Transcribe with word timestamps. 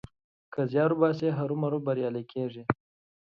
که 0.53 0.61
زيار 0.71 0.91
وباسې؛ 0.93 1.27
هرو 1.37 1.55
مرو 1.61 1.79
بريالی 1.85 2.23
کېږې. 2.31 2.63